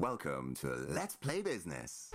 [0.00, 2.10] Welcome to Let's Play Business.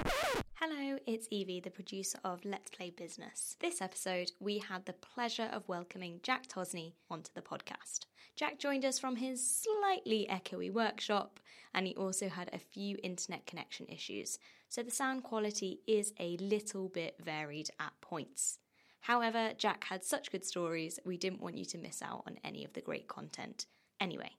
[0.56, 3.58] Hello, it's Evie, the producer of Let's Play Business.
[3.60, 8.08] This episode, we had the pleasure of welcoming Jack Tosney onto the podcast.
[8.36, 11.40] Jack joined us from his slightly echoey workshop,
[11.76, 16.38] and he also had a few internet connection issues, so the sound quality is a
[16.38, 18.58] little bit varied at points.
[19.02, 22.66] However, Jack had such good stories, we didn't want you to miss out on any
[22.66, 23.68] of the great content.
[24.02, 24.32] Anyway,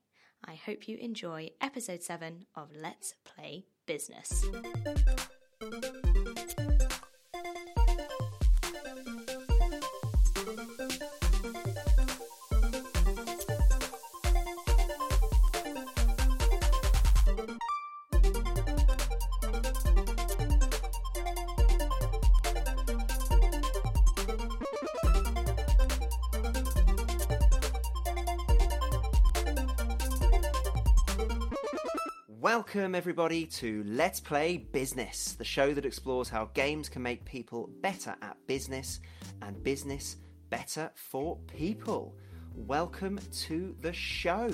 [0.45, 4.45] I hope you enjoy episode 7 of Let's Play Business.
[32.87, 37.69] Welcome, everybody, to Let's Play Business, the show that explores how games can make people
[37.81, 39.01] better at business
[39.41, 40.15] and business
[40.49, 42.15] better for people.
[42.55, 44.49] Welcome to the show.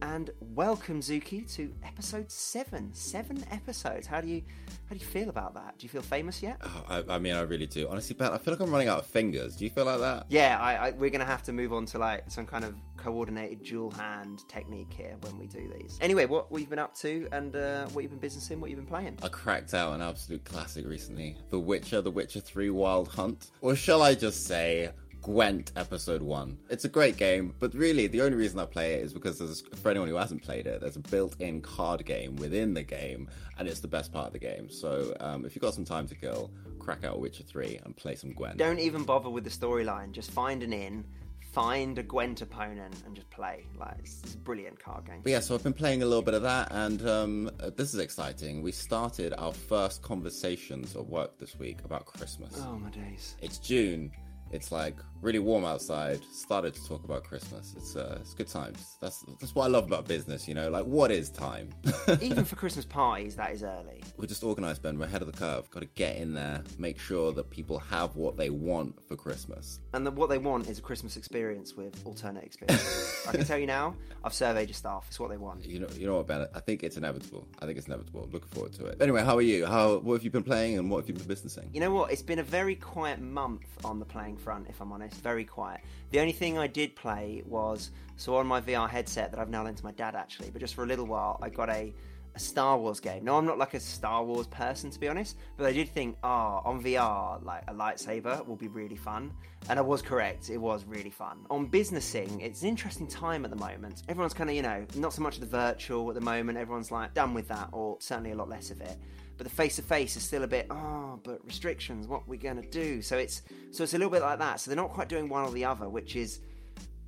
[0.00, 2.94] And welcome, Zuki, to episode seven.
[2.94, 4.06] Seven episodes.
[4.06, 4.42] How do you
[4.88, 5.76] how do you feel about that?
[5.78, 6.58] Do you feel famous yet?
[6.62, 7.88] Oh, I, I mean, I really do.
[7.88, 9.56] Honestly, Pat, I feel like I'm running out of fingers.
[9.56, 10.26] Do you feel like that?
[10.28, 13.64] Yeah, I, I, we're gonna have to move on to like some kind of coordinated
[13.64, 15.98] dual hand technique here when we do these.
[16.00, 18.86] Anyway, what we've been up to and uh, what you've been businessing, what you've been
[18.86, 19.18] playing.
[19.22, 23.50] I cracked out an absolute classic recently The Witcher, The Witcher 3 Wild Hunt.
[23.60, 24.90] Or shall I just say,
[25.28, 26.56] Gwent Episode 1.
[26.70, 29.60] It's a great game, but really the only reason I play it is because there's,
[29.82, 33.28] for anyone who hasn't played it, there's a built in card game within the game,
[33.58, 34.70] and it's the best part of the game.
[34.70, 38.14] So um, if you've got some time to kill, crack out Witcher 3 and play
[38.14, 38.56] some Gwent.
[38.56, 40.12] Don't even bother with the storyline.
[40.12, 41.04] Just find an inn,
[41.52, 43.66] find a Gwent opponent, and just play.
[43.78, 45.20] Like it's, it's a brilliant card game.
[45.22, 47.92] But yeah, so I've been playing a little bit of that, and um, uh, this
[47.92, 48.62] is exciting.
[48.62, 52.54] We started our first conversations at work this week about Christmas.
[52.64, 53.36] Oh my days.
[53.42, 54.10] It's June.
[54.52, 56.20] It's like really warm outside.
[56.32, 57.74] Started to talk about Christmas.
[57.76, 58.96] It's uh, it's good times.
[59.00, 60.48] That's that's what I love about business.
[60.48, 61.70] You know, like what is time?
[62.20, 64.02] Even for Christmas parties, that is early.
[64.16, 64.98] We're just organised, Ben.
[64.98, 65.70] We're ahead of the curve.
[65.70, 69.80] Got to get in there, make sure that people have what they want for Christmas.
[69.92, 73.26] And the, what they want is a Christmas experience with alternate experiences.
[73.28, 75.04] I can tell you now, I've surveyed your staff.
[75.08, 75.64] It's what they want.
[75.64, 76.46] You know, you know what, Ben?
[76.54, 77.46] I think it's inevitable.
[77.60, 78.28] I think it's inevitable.
[78.32, 79.00] Looking forward to it.
[79.00, 79.66] Anyway, how are you?
[79.66, 81.68] How what have you been playing and what have you been businessing?
[81.72, 82.12] You know what?
[82.12, 85.16] It's been a very quiet month on the playing front, if I'm honest.
[85.22, 85.80] Very quiet.
[86.10, 89.64] The only thing I did play was so on my VR headset that I've now
[89.64, 91.92] lent to my dad actually, but just for a little while, I got a,
[92.34, 93.24] a Star Wars game.
[93.24, 96.16] No, I'm not like a Star Wars person to be honest, but I did think,
[96.22, 99.32] ah, on VR, like a lightsaber will be really fun.
[99.68, 101.46] And I was correct, it was really fun.
[101.50, 104.02] On businessing, it's an interesting time at the moment.
[104.08, 107.14] Everyone's kind of, you know, not so much the virtual at the moment, everyone's like
[107.14, 108.96] done with that, or certainly a lot less of it
[109.38, 112.60] but the face to face is still a bit oh but restrictions what we're going
[112.60, 113.00] to do?
[113.00, 114.60] So it's so it's a little bit like that.
[114.60, 116.40] So they're not quite doing one or the other which is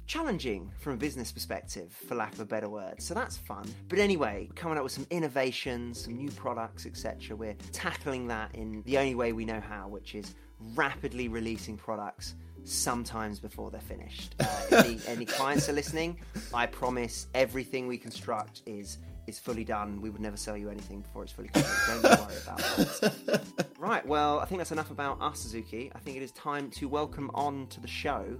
[0.06, 3.00] challenging from a business perspective for lack of a better word.
[3.00, 3.64] So that's fun.
[3.88, 8.82] But anyway coming up with some innovations some new products etc we're tackling that in
[8.86, 10.34] the only way we know how which is
[10.74, 14.34] rapidly releasing products sometimes before they're finished.
[14.38, 16.18] Uh, any, any clients are listening
[16.52, 18.98] i promise everything we construct is
[19.30, 20.00] is fully done.
[20.00, 21.72] We would never sell you anything before it's fully complete.
[21.86, 23.42] Don't worry about that.
[23.78, 25.90] right, well, I think that's enough about us, Suzuki.
[25.94, 28.38] I think it is time to welcome on to the show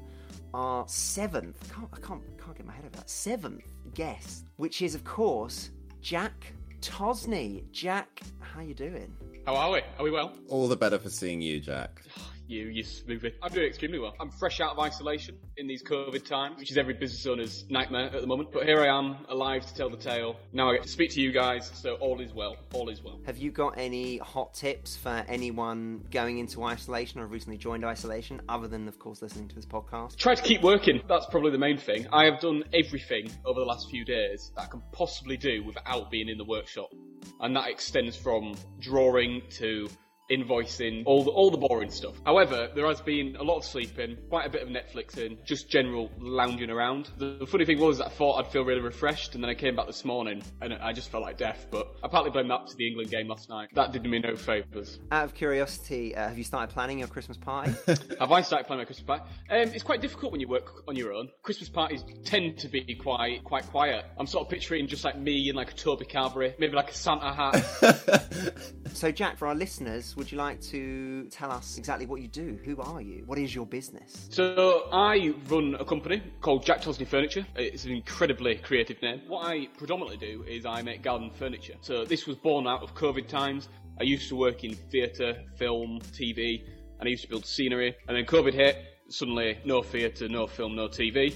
[0.55, 4.83] our seventh, I can't, I can't, can't get my head over that, seventh guest, which
[4.83, 7.71] is, of course, Jack Tosney.
[7.71, 9.15] Jack, how you doing?
[9.47, 9.81] How are we?
[9.99, 10.35] Are we well?
[10.49, 12.03] All the better for seeing you, Jack.
[12.19, 13.33] Oh, You, you smoothie.
[13.45, 14.13] I'm doing extremely well.
[14.19, 18.07] I'm fresh out of isolation in these COVID times, which is every business owner's nightmare
[18.07, 18.51] at the moment.
[18.53, 20.35] But here I am, alive to tell the tale.
[20.53, 22.57] Now I get to speak to you guys, so all is well.
[22.75, 23.21] All is well.
[23.25, 28.43] Have you got any hot tips for anyone going into isolation or recently joined isolation,
[28.49, 30.17] other than, of course, listening to this podcast?
[30.17, 31.03] Try to keep working.
[31.07, 32.09] That's probably the main thing.
[32.13, 36.11] I have done everything over the last few days that I can possibly do without
[36.11, 36.93] being in the workshop.
[37.39, 39.89] And that extends from drawing to
[40.31, 42.15] invoicing, all the all the boring stuff.
[42.25, 46.11] However, there has been a lot of sleeping, quite a bit of Netflixing, just general
[46.19, 47.11] lounging around.
[47.19, 49.55] The, the funny thing was that I thought I'd feel really refreshed, and then I
[49.55, 51.67] came back this morning and I just felt like death.
[51.71, 53.69] But I partly blame that to the England game last night.
[53.75, 54.99] That did me no favours.
[55.11, 57.73] Out of curiosity, uh, have you started planning your Christmas party?
[58.21, 59.25] Have I started planning my Christmas party?
[59.51, 61.29] Um, it's quite difficult when you work on your own.
[61.43, 64.05] Christmas parties tend to be quite quite quiet.
[64.19, 66.95] I'm sort of picturing just like me in like a Toby Carvery, maybe like a
[66.95, 68.61] Santa hat.
[68.93, 72.59] So, Jack, for our listeners, would you like to tell us exactly what you do?
[72.67, 73.23] Who are you?
[73.25, 74.29] What is your business?
[74.29, 77.47] So I run a company called Jack Tosney Furniture.
[77.57, 79.23] It's an incredibly creative name.
[79.29, 81.73] What I predominantly do is I make garden furniture.
[81.81, 83.71] So this was born out of COVID times.
[83.99, 86.65] I used to work in theatre, film, TV,
[86.99, 87.97] and I used to build scenery.
[88.07, 88.77] And then COVID hit.
[89.09, 91.35] Suddenly, no theatre, no film, no TV.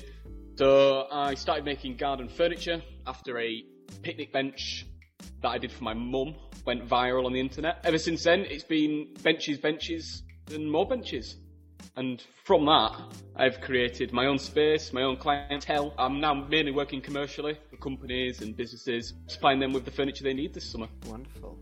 [0.57, 3.65] So I started making garden furniture after a
[4.03, 4.85] picnic bench
[5.43, 6.35] that I did for my mum
[6.65, 7.81] went viral on the internet.
[7.85, 10.23] Ever since then, it's been benches, benches,
[10.53, 11.37] and more benches.
[11.97, 12.93] And from that,
[13.37, 15.95] I've created my own space, my own clientele.
[15.99, 20.35] I'm now mainly working commercially for companies and businesses, supplying them with the furniture they
[20.35, 20.89] need this summer.
[21.07, 21.59] Wonderful.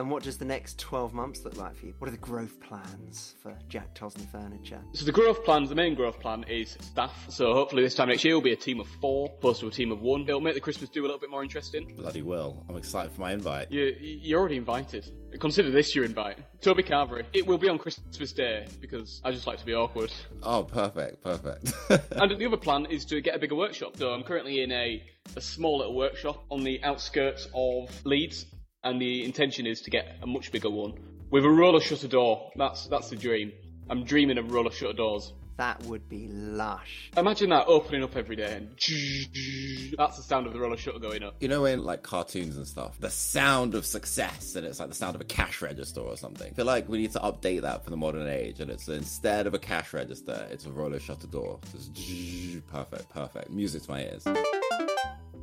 [0.00, 1.92] And what does the next 12 months look like for you?
[1.98, 4.80] What are the growth plans for Jack Tosney Furniture?
[4.94, 7.26] So the growth plans, the main growth plan is staff.
[7.28, 9.70] So hopefully this time next year will be a team of four, opposed to a
[9.70, 10.22] team of one.
[10.22, 11.92] It'll make the Christmas do a little bit more interesting.
[11.98, 12.64] Bloody well.
[12.70, 13.70] I'm excited for my invite.
[13.70, 15.12] You, you're already invited.
[15.38, 16.38] Consider this your invite.
[16.62, 17.26] Toby Carvery.
[17.34, 20.10] It will be on Christmas Day because I just like to be awkward.
[20.42, 21.74] Oh, perfect, perfect.
[22.12, 23.98] And the other plan is to get a bigger workshop.
[23.98, 25.02] So I'm currently in a,
[25.36, 28.46] a small little workshop on the outskirts of Leeds,
[28.84, 30.94] and the intention is to get a much bigger one
[31.30, 32.50] with a roller shutter door.
[32.56, 33.52] That's that's the dream.
[33.88, 35.32] I'm dreaming of roller shutter doors.
[35.56, 37.10] That would be lush.
[37.18, 38.68] Imagine that opening up every day, and
[39.98, 41.34] that's the sound of the roller shutter going up.
[41.38, 44.94] you know, in like cartoons and stuff, the sound of success, and it's like the
[44.94, 46.50] sound of a cash register or something.
[46.50, 49.46] I feel like we need to update that for the modern age, and it's instead
[49.46, 51.58] of a cash register, it's a roller shutter door.
[51.72, 51.92] Just
[52.68, 53.50] perfect, perfect.
[53.50, 54.26] Music to my ears.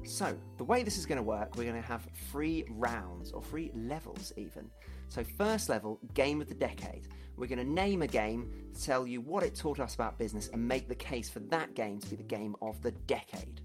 [0.08, 3.42] So, the way this is going to work, we're going to have three rounds, or
[3.42, 4.72] three levels even.
[5.10, 7.10] So, first level, game of the decade.
[7.36, 8.50] We're going to name a game,
[8.82, 12.00] tell you what it taught us about business, and make the case for that game
[12.00, 13.60] to be the game of the decade.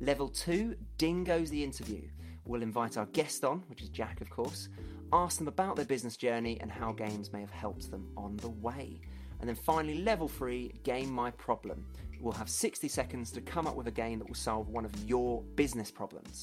[0.00, 2.08] Level two, Ding Goes the Interview.
[2.44, 4.70] We'll invite our guest on, which is Jack, of course,
[5.12, 8.50] ask them about their business journey and how games may have helped them on the
[8.50, 9.00] way.
[9.38, 11.86] And then finally, level three, Game My Problem.
[12.20, 14.92] We'll have 60 seconds to come up with a game that will solve one of
[15.08, 16.42] your business problems.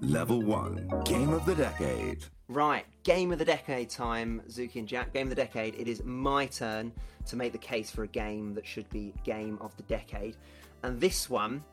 [0.00, 2.24] Level 1 Game of the Decade.
[2.48, 5.14] Right, game of the decade time, Zuki and Jack.
[5.14, 5.74] Game of the decade.
[5.74, 6.92] It is my turn
[7.26, 10.36] to make the case for a game that should be game of the decade.
[10.82, 11.64] And this one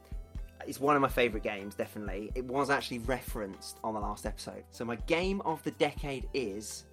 [0.68, 2.32] is one of my favourite games, definitely.
[2.36, 4.64] It was actually referenced on the last episode.
[4.72, 6.86] So, my game of the decade is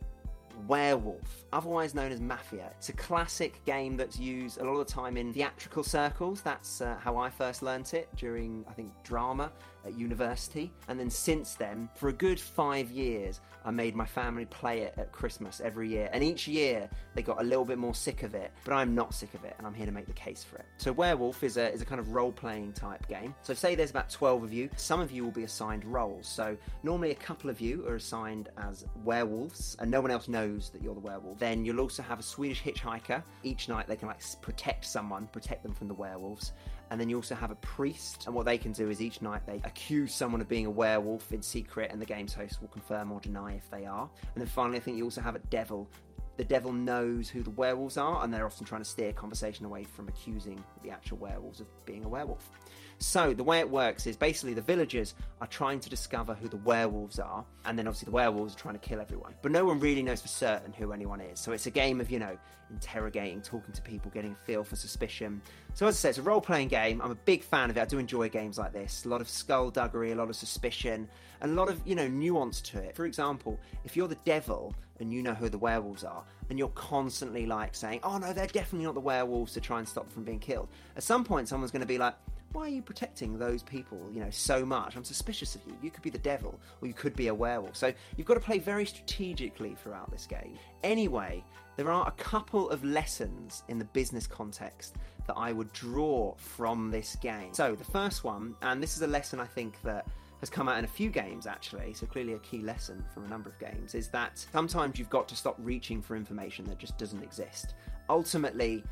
[0.67, 2.71] Werewolf, otherwise known as Mafia.
[2.79, 6.41] It's a classic game that's used a lot of the time in theatrical circles.
[6.41, 9.53] That's uh, how I first learnt it during, I think, drama
[9.87, 10.73] at university.
[10.89, 14.95] And then since then, for a good five years, I made my family play it
[14.97, 16.09] at Christmas every year.
[16.13, 18.53] And each year, they got a little bit more sick of it.
[18.65, 20.67] But I'm not sick of it, and I'm here to make the case for it.
[20.79, 23.35] So, Werewolf is a, is a kind of role playing type game.
[23.43, 26.27] So, say there's about 12 of you, some of you will be assigned roles.
[26.27, 30.46] So, normally a couple of you are assigned as werewolves, and no one else knows
[30.47, 31.39] that you're the werewolf.
[31.39, 33.23] Then you'll also have a Swedish hitchhiker.
[33.43, 36.53] Each night, they can like protect someone, protect them from the werewolves.
[36.91, 39.43] And then you also have a priest, and what they can do is each night
[39.45, 43.11] they accuse someone of being a werewolf in secret, and the game's host will confirm
[43.11, 44.09] or deny if they are.
[44.35, 45.89] And then finally, I think you also have a devil.
[46.37, 49.85] The devil knows who the werewolves are, and they're often trying to steer conversation away
[49.85, 52.51] from accusing the actual werewolves of being a werewolf.
[52.99, 56.57] So the way it works is basically the villagers are trying to discover who the
[56.57, 59.35] werewolves are, and then obviously the werewolves are trying to kill everyone.
[59.43, 61.39] But no one really knows for certain who anyone is.
[61.39, 62.39] So it's a game of, you know,
[62.71, 65.43] interrogating, talking to people, getting a feel for suspicion.
[65.75, 67.01] So as I said, it's a role-playing game.
[67.03, 67.81] I'm a big fan of it.
[67.81, 69.05] I do enjoy games like this.
[69.05, 71.09] A lot of skullduggery, a lot of suspicion,
[71.43, 72.97] and a lot of, you know, nuance to it.
[72.97, 76.69] For example, if you're the devil and you know who the werewolves are, and you're
[76.71, 80.13] constantly like saying, "Oh no, they're definitely not the werewolves," to try and stop them
[80.15, 80.69] from being killed.
[80.97, 82.15] At some point, someone's going to be like,
[82.53, 84.97] why are you protecting those people, you know, so much?
[84.97, 85.77] I'm suspicious of you.
[85.83, 87.77] You could be the devil, or you could be a werewolf.
[87.77, 90.59] So you've got to play very strategically throughout this game.
[90.83, 91.45] Anyway,
[91.77, 96.91] there are a couple of lessons in the business context that I would draw from
[96.91, 97.53] this game.
[97.53, 100.07] So the first one, and this is a lesson I think that
[100.41, 103.29] has come out in a few games actually, so clearly a key lesson from a
[103.29, 106.97] number of games, is that sometimes you've got to stop reaching for information that just
[106.99, 107.75] doesn't exist.
[108.09, 108.85] Ultimately,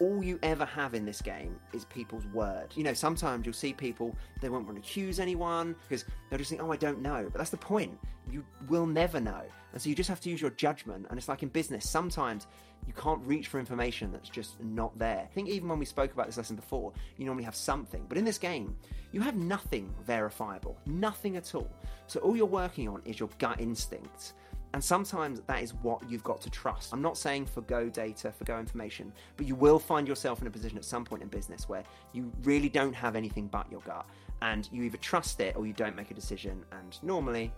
[0.00, 2.68] all you ever have in this game is people's word.
[2.74, 6.50] You know, sometimes you'll see people, they won't want to accuse anyone because they'll just
[6.50, 7.28] think, oh, I don't know.
[7.30, 7.98] But that's the point.
[8.30, 9.42] You will never know.
[9.72, 11.06] And so you just have to use your judgment.
[11.10, 12.46] And it's like in business, sometimes
[12.86, 15.20] you can't reach for information that's just not there.
[15.20, 18.04] I think even when we spoke about this lesson before, you normally have something.
[18.08, 18.76] But in this game,
[19.12, 21.70] you have nothing verifiable, nothing at all.
[22.06, 24.32] So all you're working on is your gut instinct.
[24.72, 26.92] And sometimes that is what you've got to trust.
[26.92, 30.78] I'm not saying forgo data, forgo information, but you will find yourself in a position
[30.78, 34.06] at some point in business where you really don't have anything but your gut.
[34.42, 36.64] And you either trust it or you don't make a decision.
[36.72, 37.52] And normally,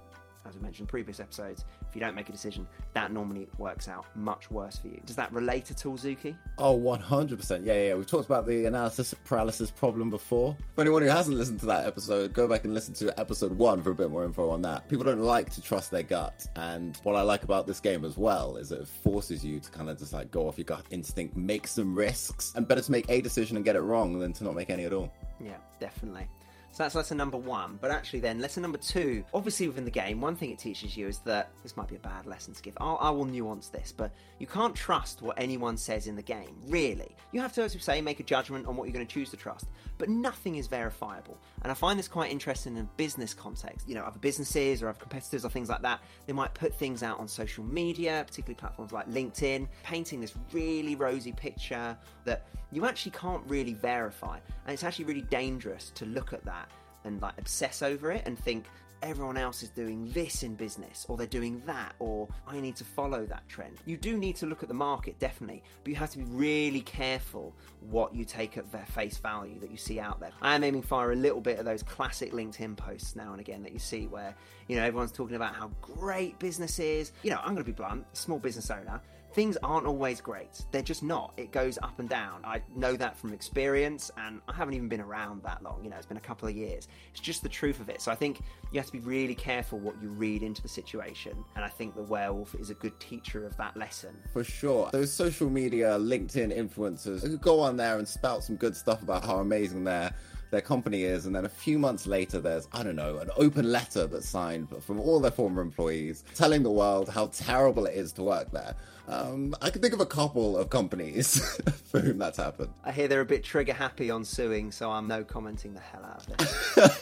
[0.46, 3.88] as we mentioned in previous episodes, if you don't make a decision, that normally works
[3.88, 5.00] out much worse for you.
[5.06, 6.36] Does that relate at all, Zuki?
[6.58, 7.64] Oh, 100%.
[7.64, 7.94] Yeah, yeah, yeah.
[7.94, 10.56] We've talked about the analysis paralysis problem before.
[10.74, 13.82] For anyone who hasn't listened to that episode, go back and listen to episode one
[13.82, 14.88] for a bit more info on that.
[14.88, 16.46] People don't like to trust their gut.
[16.56, 19.88] And what I like about this game as well is it forces you to kind
[19.88, 23.08] of just like go off your gut instinct, make some risks, and better to make
[23.08, 25.12] a decision and get it wrong than to not make any at all.
[25.40, 26.28] Yeah, definitely.
[26.72, 27.78] So that's lesson number one.
[27.82, 31.06] But actually, then, lesson number two, obviously within the game, one thing it teaches you
[31.06, 32.72] is that this might be a bad lesson to give.
[32.80, 36.56] I'll, I will nuance this, but you can't trust what anyone says in the game,
[36.68, 37.14] really.
[37.32, 39.28] You have to, as we say, make a judgment on what you're going to choose
[39.32, 39.66] to trust.
[39.98, 41.38] But nothing is verifiable.
[41.60, 43.86] And I find this quite interesting in a business context.
[43.86, 47.02] You know, other businesses or other competitors or things like that, they might put things
[47.02, 52.86] out on social media, particularly platforms like LinkedIn, painting this really rosy picture that you
[52.86, 54.38] actually can't really verify.
[54.64, 56.61] And it's actually really dangerous to look at that
[57.04, 58.66] and like obsess over it and think
[59.02, 62.84] everyone else is doing this in business or they're doing that or I need to
[62.84, 63.78] follow that trend.
[63.84, 66.80] You do need to look at the market definitely, but you have to be really
[66.80, 70.30] careful what you take at their face value that you see out there.
[70.40, 73.62] I am aiming fire a little bit of those classic LinkedIn posts now and again
[73.64, 74.34] that you see where,
[74.68, 77.12] you know, everyone's talking about how great business is.
[77.22, 79.00] You know, I'm going to be blunt, small business owner
[79.34, 80.64] things aren't always great.
[80.70, 81.32] They're just not.
[81.36, 82.42] It goes up and down.
[82.44, 85.80] I know that from experience, and I haven't even been around that long.
[85.82, 86.88] You know, it's been a couple of years.
[87.10, 88.00] It's just the truth of it.
[88.00, 91.32] So I think you have to be really careful what you read into the situation,
[91.56, 94.16] and I think the werewolf is a good teacher of that lesson.
[94.32, 94.90] For sure.
[94.92, 99.38] Those social media, LinkedIn influencers go on there and spout some good stuff about how
[99.38, 100.14] amazing their
[100.52, 103.72] their company is, and then a few months later, there's I don't know an open
[103.72, 108.12] letter that's signed from all their former employees telling the world how terrible it is
[108.12, 108.76] to work there.
[109.08, 111.42] Um, I can think of a couple of companies
[111.90, 112.68] for whom that's happened.
[112.84, 116.04] I hear they're a bit trigger happy on suing, so I'm no commenting the hell
[116.04, 117.01] out of it.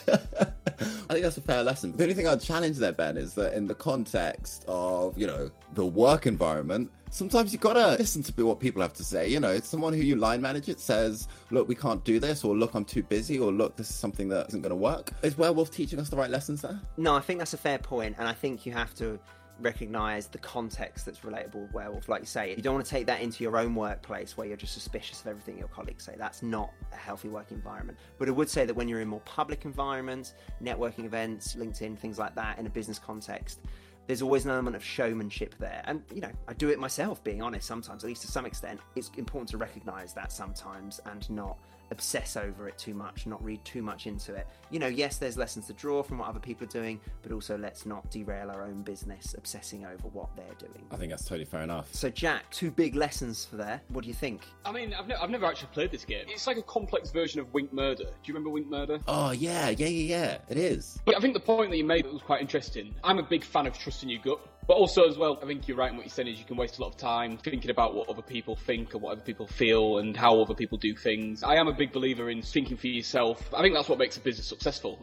[1.21, 1.95] Think that's a fair lesson.
[1.95, 5.51] The only thing I'd challenge there, Ben, is that in the context of, you know,
[5.75, 9.27] the work environment, sometimes you gotta listen to what people have to say.
[9.27, 12.57] You know, someone who you line manage it says, look, we can't do this, or
[12.57, 15.11] look, I'm too busy, or look, this is something that isn't gonna work.
[15.21, 16.79] Is Werewolf teaching us the right lessons there?
[16.97, 19.19] No, I think that's a fair point, and I think you have to
[19.61, 23.05] recognize the context that's relatable with werewolf like you say you don't want to take
[23.05, 26.43] that into your own workplace where you're just suspicious of everything your colleagues say that's
[26.43, 29.65] not a healthy work environment but i would say that when you're in more public
[29.65, 33.61] environments networking events linkedin things like that in a business context
[34.07, 35.81] there's always an element of showmanship there.
[35.85, 38.79] And, you know, I do it myself, being honest, sometimes, at least to some extent.
[38.95, 41.57] It's important to recognize that sometimes and not
[41.91, 44.47] obsess over it too much, not read too much into it.
[44.71, 47.57] You know, yes, there's lessons to draw from what other people are doing, but also
[47.57, 50.85] let's not derail our own business obsessing over what they're doing.
[50.91, 51.93] I think that's totally fair enough.
[51.93, 53.81] So, Jack, two big lessons for there.
[53.89, 54.43] What do you think?
[54.63, 56.25] I mean, I've, ne- I've never actually played this game.
[56.29, 58.05] It's like a complex version of Wink Murder.
[58.05, 58.99] Do you remember Wink Murder?
[59.09, 60.37] Oh, yeah, yeah, yeah, yeah.
[60.47, 60.99] It is.
[61.03, 62.95] But I think the point that you made was quite interesting.
[63.03, 64.39] I'm a big fan of trusting your gut.
[64.67, 66.55] But also, as well, I think you're right in what you're saying is you can
[66.55, 69.47] waste a lot of time thinking about what other people think and what other people
[69.47, 71.43] feel and how other people do things.
[71.43, 73.51] I am a big believer in thinking for yourself.
[73.53, 74.60] I think that's what makes a business successful.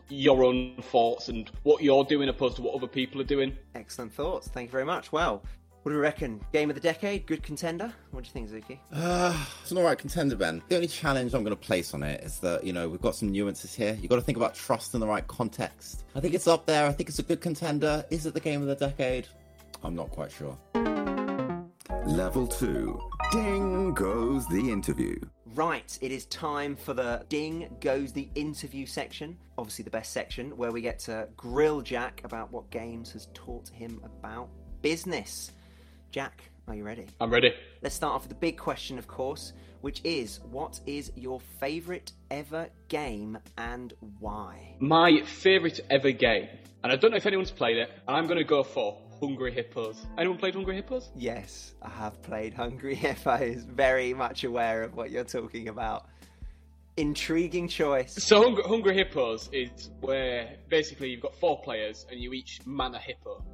[0.09, 3.57] Your own thoughts and what you're doing opposed to what other people are doing.
[3.75, 4.49] Excellent thoughts.
[4.49, 5.13] Thank you very much.
[5.13, 5.43] Well,
[5.83, 6.45] what do we reckon?
[6.53, 7.27] Game of the decade?
[7.27, 7.93] Good contender?
[8.11, 8.79] What do you think, Zuki?
[8.93, 10.63] Uh, it's an alright contender, Ben.
[10.69, 13.15] The only challenge I'm going to place on it is that, you know, we've got
[13.17, 13.97] some nuances here.
[14.01, 16.05] You've got to think about trust in the right context.
[16.15, 16.87] I think it's up there.
[16.87, 18.05] I think it's a good contender.
[18.11, 19.29] Is it the game of the decade?
[19.83, 20.59] I'm not quite sure.
[22.07, 23.01] Level 2.
[23.33, 25.19] Ding goes the interview.
[25.55, 29.39] Right, it is time for the Ding Goes the Interview section.
[29.57, 33.69] Obviously, the best section where we get to grill Jack about what games has taught
[33.71, 34.51] him about
[34.83, 35.53] business.
[36.11, 37.07] Jack, are you ready?
[37.21, 37.55] I'm ready.
[37.83, 42.13] Let's start off with the big question, of course, which is what is your favourite
[42.31, 44.77] ever game and why?
[44.81, 46.49] My favourite ever game,
[46.85, 49.53] and I don't know if anyone's played it, and I'm going to go for Hungry
[49.53, 50.07] Hippos.
[50.17, 51.11] Anyone played Hungry Hippos?
[51.17, 53.65] Yes, I have played Hungry Hippos.
[53.65, 56.07] Very much aware of what you're talking about.
[56.97, 58.15] Intriguing choice.
[58.15, 62.95] So Hungry, Hungry Hippos is where basically you've got four players and you each man
[62.95, 63.45] a hippo.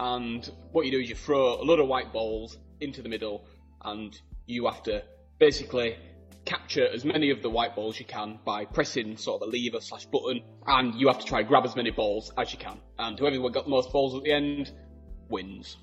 [0.00, 3.44] And what you do is you throw a load of white balls into the middle
[3.84, 5.02] and you have to
[5.38, 5.96] basically
[6.44, 9.80] capture as many of the white balls you can by pressing sort of a lever
[9.80, 12.78] slash button, and you have to try and grab as many balls as you can.
[12.98, 14.72] And whoever got most balls at the end
[15.28, 15.76] wins.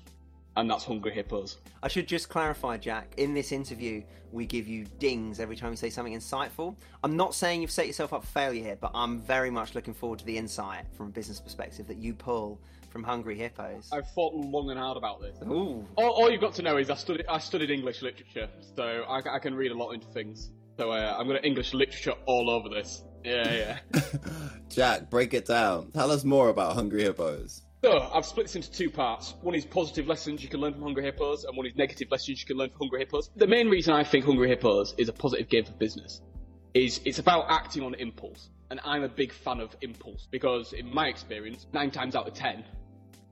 [0.56, 1.58] And that's Hungry Hippos.
[1.82, 3.14] I should just clarify, Jack.
[3.16, 4.02] In this interview,
[4.32, 6.76] we give you dings every time you say something insightful.
[7.04, 9.94] I'm not saying you've set yourself up for failure here, but I'm very much looking
[9.94, 13.90] forward to the insight from a business perspective that you pull from Hungry Hippos.
[13.92, 15.36] I've thought long and hard about this.
[15.42, 15.86] Ooh.
[15.96, 19.36] All, all you've got to know is I studied, I studied English literature, so I,
[19.36, 20.50] I can read a lot into things.
[20.78, 23.04] So uh, I'm going to English literature all over this.
[23.24, 24.00] Yeah, yeah.
[24.68, 25.90] Jack, break it down.
[25.92, 27.62] Tell us more about Hungry Hippos.
[27.82, 29.34] So, I've split this into two parts.
[29.40, 32.40] One is positive lessons you can learn from Hungry Hippos, and one is negative lessons
[32.40, 33.30] you can learn from Hungry Hippos.
[33.36, 36.20] The main reason I think Hungry Hippos is a positive game for business
[36.74, 38.50] is it's about acting on impulse.
[38.70, 42.34] And I'm a big fan of impulse because, in my experience, nine times out of
[42.34, 42.64] ten,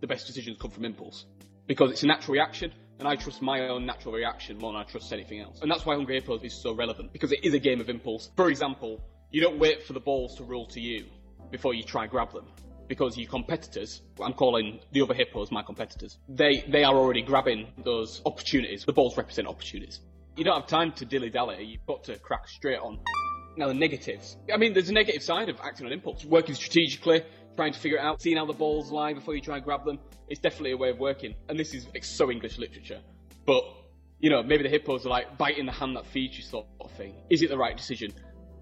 [0.01, 1.27] the best decisions come from impulse.
[1.67, 4.85] Because it's a natural reaction, and I trust my own natural reaction more than I
[4.85, 5.61] trust anything else.
[5.61, 8.31] And that's why Hungry Hippos is so relevant, because it is a game of impulse.
[8.37, 9.01] For example,
[9.31, 11.07] you don't wait for the balls to roll to you
[11.51, 12.47] before you try grab them
[12.89, 17.69] because your competitors, I'm calling the other hippos my competitors, they, they are already grabbing
[17.85, 18.85] those opportunities.
[18.85, 20.01] The balls represent opportunities.
[20.37, 22.99] You don't have time to dilly dally, you've got to crack straight on.
[23.57, 24.37] Now, the negatives.
[24.53, 27.25] I mean, there's a negative side of acting on impulse, working strategically,
[27.59, 29.85] trying to figure it out, seeing how the balls lie before you try and grab
[29.85, 29.99] them.
[30.29, 31.35] It's definitely a way of working.
[31.49, 33.01] And this is so English literature.
[33.47, 33.65] But,
[34.21, 36.89] you know, maybe the hippos are like biting the hand that feeds you sort of
[36.93, 37.15] thing.
[37.31, 38.13] Is it the right decision?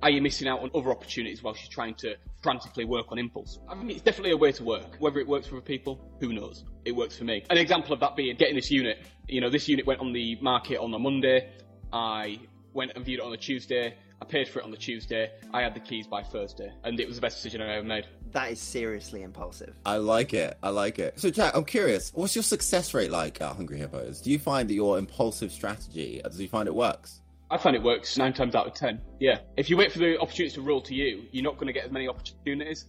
[0.02, 3.58] are you missing out on other opportunities while she's trying to frantically work on impulse?
[3.68, 4.96] I mean, it's definitely a way to work.
[4.98, 6.64] Whether it works for other people, who knows?
[6.84, 7.44] It works for me.
[7.50, 8.98] An example of that being getting this unit.
[9.26, 11.50] You know, this unit went on the market on a Monday.
[11.92, 12.38] I
[12.72, 13.94] went and viewed it on a Tuesday.
[14.20, 15.30] I paid for it on the Tuesday.
[15.52, 18.06] I had the keys by Thursday, and it was the best decision I ever made.
[18.32, 19.74] That is seriously impulsive.
[19.84, 20.56] I like it.
[20.62, 21.20] I like it.
[21.20, 22.12] So, Jack, I'm curious.
[22.14, 24.20] What's your success rate like at Hungry Hippos?
[24.20, 27.20] Do you find that your impulsive strategy, uh, do you find it works?
[27.50, 29.00] I find it works nine times out of ten.
[29.20, 29.38] Yeah.
[29.56, 31.84] If you wait for the opportunities to roll to you, you're not going to get
[31.84, 32.86] as many opportunities.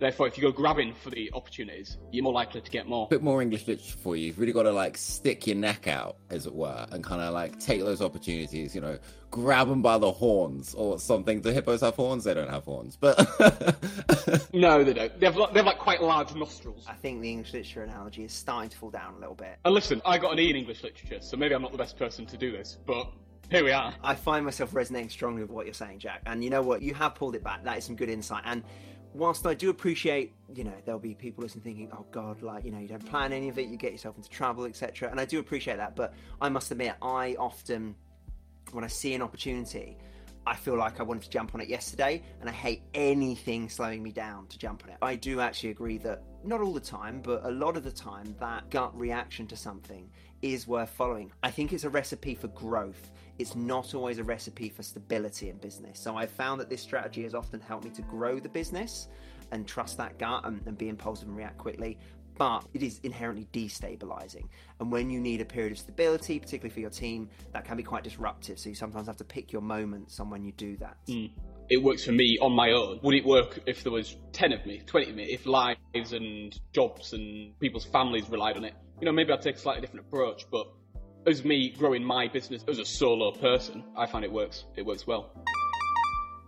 [0.00, 3.06] Therefore, if you go grabbing for the opportunities, you're more likely to get more.
[3.08, 4.28] bit more English literature for you.
[4.28, 7.34] You've really got to like stick your neck out, as it were, and kind of
[7.34, 8.74] like take those opportunities.
[8.74, 8.98] You know,
[9.30, 11.42] grab them by the horns or something.
[11.42, 12.24] Do hippos have horns?
[12.24, 13.18] They don't have horns, but
[14.54, 15.20] no, they don't.
[15.20, 16.86] They have, they have like quite large nostrils.
[16.88, 19.58] I think the English literature analogy is starting to fall down a little bit.
[19.66, 21.98] And listen, I got an E in English literature, so maybe I'm not the best
[21.98, 23.12] person to do this, but
[23.50, 23.92] here we are.
[24.02, 26.22] I find myself resonating strongly with what you're saying, Jack.
[26.24, 26.82] And you know what?
[26.82, 27.64] You have pulled it back.
[27.64, 28.44] That is some good insight.
[28.46, 28.62] And
[29.14, 32.70] whilst I do appreciate, you know, there'll be people listening thinking, oh God, like, you
[32.70, 35.10] know, you don't plan any of it, you get yourself into trouble, etc.
[35.10, 35.96] And I do appreciate that.
[35.96, 37.94] But I must admit, I often,
[38.72, 39.96] when I see an opportunity,
[40.46, 44.02] I feel like I wanted to jump on it yesterday, and I hate anything slowing
[44.02, 44.96] me down to jump on it.
[45.02, 48.34] I do actually agree that not all the time, but a lot of the time,
[48.40, 50.10] that gut reaction to something
[50.42, 51.30] is worth following.
[51.42, 55.56] I think it's a recipe for growth it's not always a recipe for stability in
[55.56, 55.98] business.
[55.98, 59.08] So I've found that this strategy has often helped me to grow the business
[59.50, 61.98] and trust that gut and, and be impulsive and react quickly.
[62.36, 64.48] But it is inherently destabilizing.
[64.78, 67.82] And when you need a period of stability, particularly for your team, that can be
[67.82, 68.58] quite disruptive.
[68.58, 70.96] So you sometimes have to pick your moments on when you do that.
[71.08, 71.30] Mm
[71.70, 72.98] it works for me on my own.
[73.02, 76.58] Would it work if there was 10 of me, 20 of me, if lives and
[76.72, 78.74] jobs and people's families relied on it?
[79.00, 80.66] You know, maybe I'd take a slightly different approach, but
[81.26, 84.64] as me growing my business as a solo person, I find it works.
[84.76, 85.30] It works well.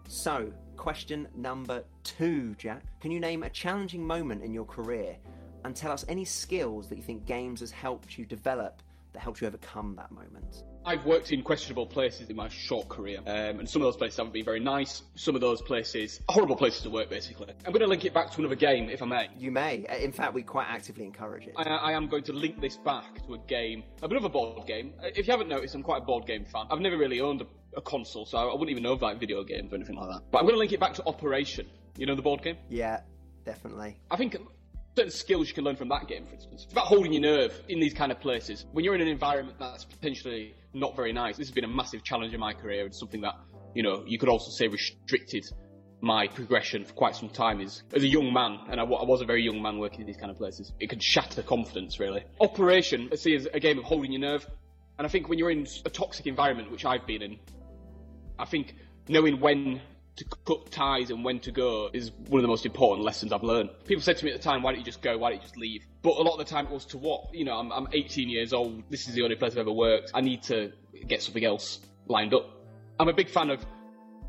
[0.09, 2.83] So, question number two, Jack.
[3.01, 5.17] Can you name a challenging moment in your career
[5.65, 9.41] and tell us any skills that you think games has helped you develop that helped
[9.41, 10.65] you overcome that moment?
[10.85, 14.17] I've worked in questionable places in my short career, um, and some of those places
[14.17, 15.03] haven't been very nice.
[15.15, 17.53] Some of those places, horrible places to work, basically.
[17.65, 19.29] I'm going to link it back to another game, if I may.
[19.39, 19.87] You may.
[19.87, 21.55] Uh, in fact, we quite actively encourage it.
[21.57, 24.33] I, I am going to link this back to a game, a bit of another
[24.33, 24.95] board game.
[25.01, 26.67] Uh, if you haven't noticed, I'm quite a board game fan.
[26.69, 27.47] I've never really owned a,
[27.77, 30.23] a console, so I wouldn't even know about video games or anything like that.
[30.33, 31.69] But I'm going to link it back to Operation.
[31.97, 32.57] You know the board game?
[32.69, 33.03] Yeah,
[33.45, 33.99] definitely.
[34.11, 34.37] I think
[34.97, 36.65] certain skills you can learn from that game, for instance.
[36.65, 38.67] It's about holding your nerve in these kind of places.
[38.73, 42.03] When you're in an environment that's potentially not very nice, this has been a massive
[42.05, 43.35] challenge in my career and something that,
[43.75, 45.45] you know, you could also say restricted
[46.03, 49.25] my progression for quite some time is as a young man, and I, was a
[49.25, 50.73] very young man working in these kind of places.
[50.81, 52.25] It could shatter confidence, really.
[52.41, 54.45] Operation, I see as a game of holding your nerve,
[54.99, 57.39] and I think when you're in a toxic environment, which I've been in,
[58.37, 58.75] I think
[59.09, 59.81] knowing when
[60.17, 63.43] to cut ties and when to go is one of the most important lessons I've
[63.43, 63.71] learned.
[63.87, 65.17] People said to me at the time, why don't you just go?
[65.17, 65.87] Why don't you just leave?
[66.03, 67.35] But a lot of the time it was to what?
[67.35, 68.83] You know, I'm, I'm 18 years old.
[68.91, 70.11] This is the only place I've ever worked.
[70.15, 70.73] I need to
[71.07, 72.51] get something else lined up.
[73.01, 73.65] I'm a big fan of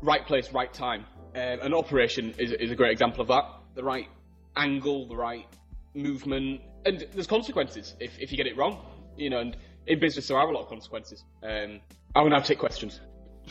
[0.00, 1.04] right place, right time.
[1.34, 3.44] Um, an operation is, is a great example of that.
[3.74, 4.08] The right
[4.56, 5.46] angle, the right
[5.94, 6.62] movement.
[6.86, 8.84] And there's consequences if, if you get it wrong.
[9.16, 11.24] You know, and in business there are a lot of consequences.
[11.42, 11.80] Um,
[12.14, 13.00] I will now take questions.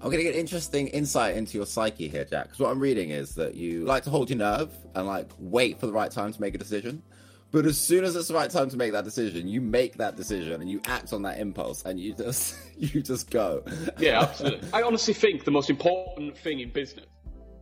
[0.00, 2.44] I'm going to get interesting insight into your psyche here, Jack.
[2.44, 5.80] Because what I'm reading is that you like to hold your nerve and like wait
[5.80, 7.02] for the right time to make a decision.
[7.50, 10.16] But as soon as it's the right time to make that decision, you make that
[10.16, 13.64] decision and you act on that impulse and you just you just go.
[13.98, 14.68] Yeah, absolutely.
[14.72, 17.06] I honestly think the most important thing in business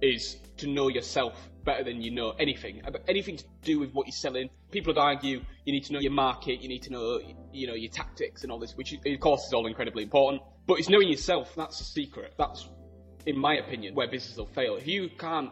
[0.02, 2.82] is to know yourself better than you know anything.
[3.08, 4.50] Anything to do with what you're selling.
[4.70, 7.20] People would argue you need to know your market, you need to know
[7.52, 10.42] you know your tactics and all this, which of course is all incredibly important.
[10.66, 11.54] But it's knowing yourself.
[11.56, 12.34] That's the secret.
[12.38, 12.68] That's,
[13.26, 14.76] in my opinion, where business will fail.
[14.76, 15.50] If you can't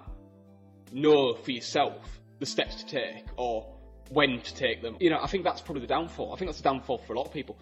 [0.92, 3.72] know for yourself the steps to take or
[4.10, 4.96] when to take them.
[5.00, 6.32] You know, I think that's probably the downfall.
[6.32, 7.56] I think that's the downfall for a lot of people.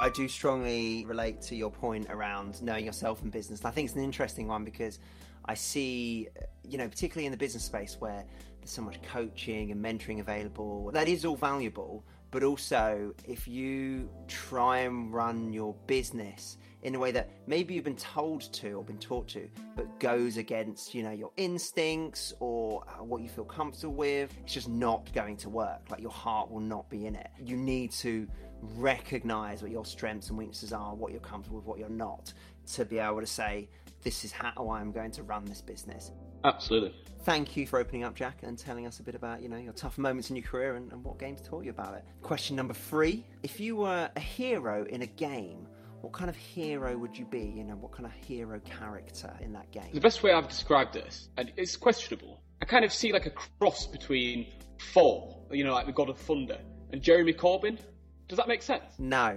[0.00, 3.64] I do strongly relate to your point around knowing yourself in business.
[3.64, 4.98] I think it's an interesting one because
[5.44, 6.28] I see,
[6.66, 8.24] you know, particularly in the business space where
[8.60, 12.04] there's so much coaching and mentoring available, that is all valuable.
[12.30, 17.84] But also, if you try and run your business in a way that maybe you've
[17.84, 22.84] been told to or been taught to, but goes against, you know, your instincts or
[22.88, 25.80] uh, what you feel comfortable with, it's just not going to work.
[25.90, 27.30] Like your heart will not be in it.
[27.38, 28.26] You need to
[28.76, 32.32] recognize what your strengths and weaknesses are, what you're comfortable with, what you're not,
[32.74, 33.68] to be able to say,
[34.02, 36.12] this is how I'm going to run this business.
[36.44, 36.94] Absolutely.
[37.24, 39.74] Thank you for opening up, Jack, and telling us a bit about, you know, your
[39.74, 42.04] tough moments in your career and, and what games taught you about it.
[42.22, 43.26] Question number three.
[43.42, 45.66] If you were a hero in a game,
[46.00, 47.40] what kind of hero would you be?
[47.40, 49.90] You know, what kind of hero character in that game?
[49.92, 53.30] The best way I've described this, and it's questionable, I kind of see like a
[53.58, 54.46] cross between
[54.92, 56.58] Thor, you know, like the god of thunder,
[56.92, 57.78] and Jeremy Corbyn.
[58.28, 58.84] Does that make sense?
[58.98, 59.36] No.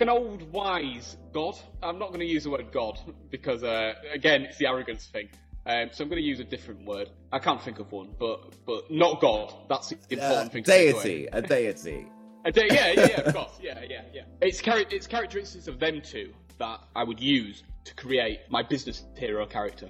[0.00, 1.56] An old wise god.
[1.82, 2.98] I'm not going to use the word god
[3.30, 5.28] because, uh, again, it's the arrogance thing.
[5.64, 7.08] Um, so I'm going to use a different word.
[7.32, 9.54] I can't think of one, but but not God.
[9.68, 10.64] That's the important Uh, thing.
[10.64, 12.06] To deity, a deity.
[12.46, 14.22] A de- yeah, yeah, yeah, of course, yeah, yeah, yeah.
[14.40, 19.04] It's char- it's characteristics of them two that I would use to create my business
[19.16, 19.88] hero character.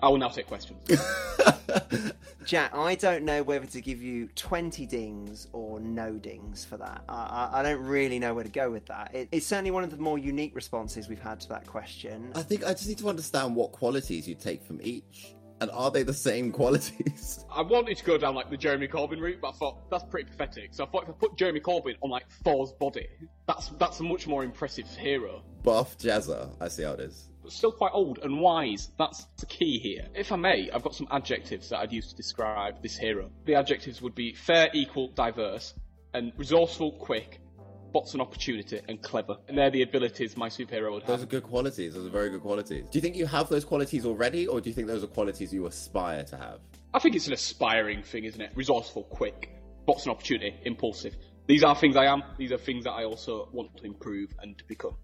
[0.00, 0.78] I will now take questions.
[2.44, 7.02] Jack, I don't know whether to give you 20 dings or no dings for that.
[7.08, 9.12] I, I, I don't really know where to go with that.
[9.12, 12.30] It, it's certainly one of the more unique responses we've had to that question.
[12.36, 15.34] I think I just need to understand what qualities you take from each.
[15.60, 17.44] And are they the same qualities?
[17.50, 20.30] I wanted to go down like the Jeremy Corbyn route, but I thought that's pretty
[20.30, 20.74] pathetic.
[20.74, 23.08] So I thought if I put Jeremy Corbyn on like Thor's body,
[23.46, 25.42] that's that's a much more impressive hero.
[25.62, 26.50] Buff Jazza.
[26.60, 27.28] I see how it is.
[27.42, 28.90] But still quite old and wise.
[28.98, 30.08] That's the key here.
[30.14, 33.30] If I may, I've got some adjectives that I'd use to describe this hero.
[33.46, 35.72] The adjectives would be fair, equal, diverse,
[36.12, 37.40] and resourceful, quick,
[37.88, 39.36] spots an opportunity, and clever.
[39.48, 41.08] And they're the abilities my superhero would have.
[41.08, 41.94] Those are good qualities.
[41.94, 42.84] Those are very good qualities.
[42.90, 45.52] Do you think you have those qualities already, or do you think those are qualities
[45.52, 46.60] you aspire to have?
[46.92, 48.52] I think it's an aspiring thing, isn't it?
[48.54, 49.50] Resourceful, quick,
[49.82, 51.16] spots an opportunity, impulsive.
[51.46, 52.22] These are things I am.
[52.38, 54.96] These are things that I also want to improve and to become.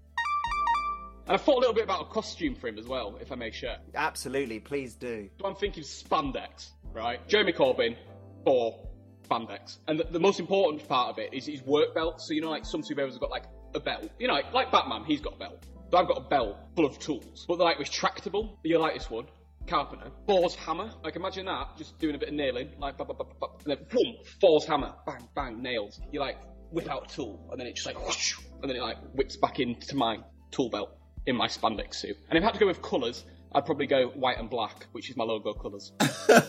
[1.29, 3.37] And I thought a little bit about a costume for him as well, if I
[3.37, 3.79] may share.
[3.95, 5.29] Absolutely, please do.
[5.40, 7.27] So I'm thinking spandex, right?
[7.29, 7.97] Jeremy Corbyn
[8.45, 8.88] for
[9.28, 9.78] spandex.
[9.88, 12.20] And the, the most important part of it is his work belt.
[12.20, 14.11] So, you know, like some superheroes have got like a belt.
[14.18, 15.64] You know, like, like Batman, he's got a belt.
[15.90, 17.44] So I've got a belt full of tools.
[17.46, 18.56] But they're like retractable.
[18.62, 19.26] You like this one?
[19.66, 20.11] Carpenter.
[20.26, 20.90] Thor's hammer.
[21.04, 22.70] Like imagine that, just doing a bit of nailing.
[22.78, 24.94] Like, ba, ba, ba, ba, and then boom, Thor's hammer.
[25.06, 26.00] Bang, bang, nails.
[26.11, 26.38] You like
[26.70, 29.37] whip out a tool, and then it just like whoosh, and then it like whips
[29.37, 30.18] back into my
[30.50, 30.90] tool belt
[31.26, 32.16] in my spandex suit.
[32.28, 35.10] And if I had to go with colours, I'd probably go white and black, which
[35.10, 35.92] is my logo colours.
[36.00, 36.42] I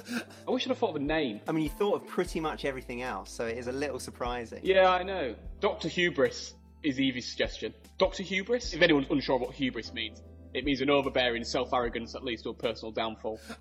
[0.47, 1.41] wish I'd have thought of a name.
[1.47, 4.61] I mean, you thought of pretty much everything else, so it is a little surprising.
[4.63, 5.35] Yeah, I know.
[5.59, 5.89] Dr.
[5.89, 7.73] Hubris is Evie's suggestion.
[7.97, 8.23] Dr.
[8.23, 8.73] Hubris?
[8.73, 10.21] If anyone's unsure what hubris means,
[10.53, 13.39] it means an overbearing self arrogance that leads to a personal downfall.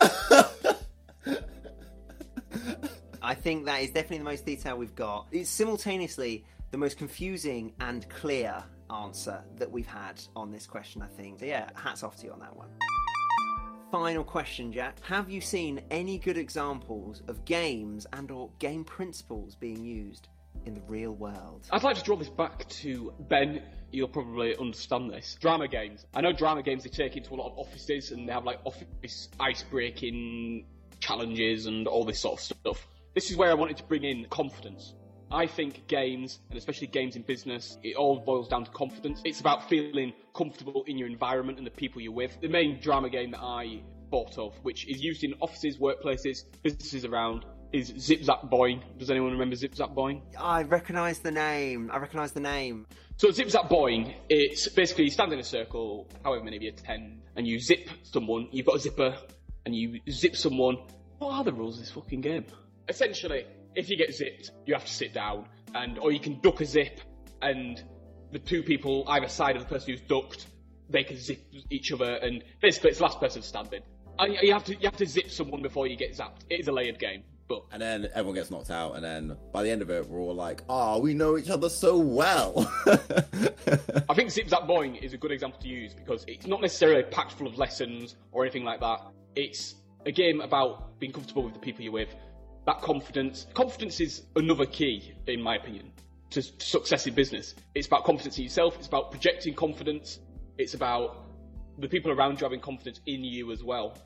[3.25, 5.27] I think that is definitely the most detail we've got.
[5.31, 11.07] It's simultaneously the most confusing and clear answer that we've had on this question, I
[11.07, 11.41] think.
[11.41, 12.69] So, yeah, hats off to you on that one.
[13.93, 15.05] Final question, Jack.
[15.05, 20.29] Have you seen any good examples of games and or game principles being used
[20.65, 21.67] in the real world?
[21.71, 23.61] I'd like to draw this back to Ben.
[23.91, 25.37] You'll probably understand this.
[25.43, 26.07] Drama games.
[26.15, 28.61] I know drama games they take into a lot of offices and they have like
[28.65, 30.65] office ice breaking
[31.01, 32.89] challenges and all this sort of stuff.
[33.13, 34.95] This is where I wanted to bring in confidence.
[35.33, 39.23] I think games, and especially games in business, it all boils down to confidence.
[39.25, 42.39] It's about feeling comfortable in your environment and the people you're with.
[42.41, 47.07] The main drama game that I thought of, which is used in offices, workplaces, businesses
[47.07, 48.83] around, is Zip Zap Boing.
[48.99, 50.21] Does anyone remember Zip Zap Boing?
[50.39, 51.91] I recognise the name.
[51.91, 52.87] I recognise the name.
[53.17, 56.69] So Zip Zap Boing, it's basically you stand in a circle, however many of you
[56.69, 59.17] attend, and you zip someone, you've got a zipper,
[59.65, 60.77] and you zip someone.
[61.19, 62.45] What are the rules of this fucking game?
[62.89, 66.61] Essentially, if you get zipped, you have to sit down, and or you can duck
[66.61, 67.01] a zip,
[67.41, 67.83] and
[68.33, 70.47] the two people either side of the person who's ducked,
[70.89, 73.83] they can zip each other, and basically it's last person standing.
[74.19, 76.43] And you have to you have to zip someone before you get zapped.
[76.51, 79.63] It is a layered game, but And then everyone gets knocked out, and then by
[79.63, 82.71] the end of it, we're all like, "Ah, we know each other so well."
[84.09, 87.03] I think Zip Zap Boing is a good example to use because it's not necessarily
[87.05, 89.01] packed full of lessons or anything like that.
[89.35, 92.15] It's a game about being comfortable with the people you're with.
[92.67, 93.47] That confidence.
[93.55, 95.91] Confidence is another key, in my opinion,
[96.31, 97.55] to, success in business.
[97.75, 98.77] It's about confidence in yourself.
[98.79, 100.21] It's about projecting confidence.
[100.59, 101.27] It's about
[101.79, 103.97] the people around you having confidence in you as well.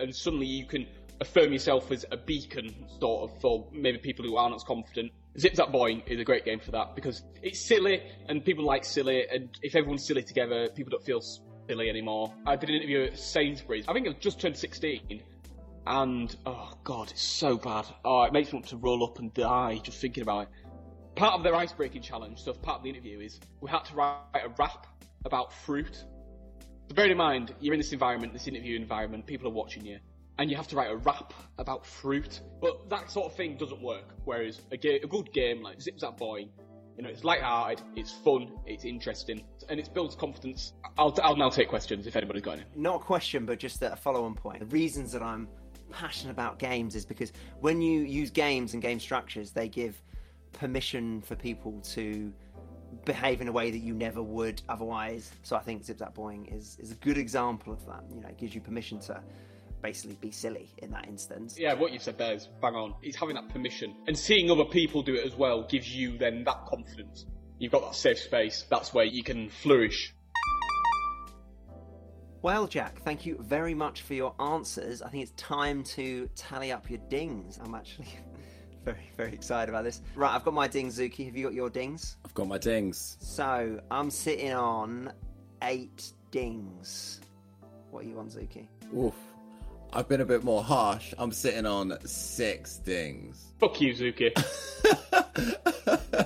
[0.00, 0.86] and suddenly you can
[1.20, 5.12] affirm yourself as a beacon, sort of, for maybe people who aren't as confident.
[5.38, 8.84] Zip Zap Boing is a great game for that because it's silly and people like
[8.84, 11.20] silly, and if everyone's silly together, people don't feel
[11.68, 12.32] silly anymore.
[12.46, 13.86] I did an interview at Sainsbury's.
[13.88, 15.22] I think it just turned 16,
[15.86, 17.86] and oh god, it's so bad.
[18.04, 20.48] Oh, it makes me want to roll up and die just thinking about it.
[21.14, 23.94] Part of their ice breaking challenge, so part of the interview, is we had to
[23.94, 24.86] write a rap
[25.24, 26.04] about fruit.
[26.88, 29.98] So bear in mind, you're in this environment, this interview environment, people are watching you,
[30.38, 32.40] and you have to write a rap about fruit.
[32.60, 34.14] But that sort of thing doesn't work.
[34.24, 36.50] Whereas a, ga- a good game like Zip Zap Boing,
[36.96, 40.74] you know, it's light-hearted, it's fun, it's interesting, and it builds confidence.
[40.96, 42.64] I'll, I'll now take questions if anybody's got any.
[42.74, 44.60] Not a question, but just a follow on point.
[44.60, 45.48] The reasons that I'm
[45.90, 50.00] passionate about games is because when you use games and game structures, they give
[50.52, 52.32] permission for people to
[53.04, 55.30] behave in a way that you never would otherwise.
[55.42, 58.04] So I think Zip Zap Boing is, is a good example of that.
[58.14, 59.22] You know, it gives you permission to
[59.82, 61.56] basically be silly in that instance.
[61.58, 62.94] Yeah, what you said there is bang on.
[63.02, 63.94] It's having that permission.
[64.06, 67.26] And seeing other people do it as well gives you then that confidence.
[67.58, 68.64] You've got that safe space.
[68.68, 70.14] That's where you can flourish.
[72.42, 75.02] Well, Jack, thank you very much for your answers.
[75.02, 77.58] I think it's time to tally up your dings.
[77.62, 78.08] I'm actually
[78.84, 80.02] very, very excited about this.
[80.14, 81.24] Right, I've got my dings, Zuki.
[81.26, 82.16] Have you got your dings?
[82.24, 83.16] I've got my dings.
[83.20, 85.12] So I'm sitting on
[85.62, 87.20] eight dings.
[87.90, 88.68] What are you on, Zuki?
[88.96, 89.14] Oof.
[89.92, 91.14] I've been a bit more harsh.
[91.18, 93.52] I'm sitting on six dings.
[93.58, 94.32] Fuck you, Zuki.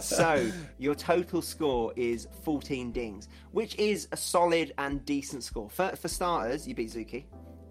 [0.01, 5.68] So your total score is 14 dings, which is a solid and decent score.
[5.68, 7.25] For, for starters, you beat Zuki,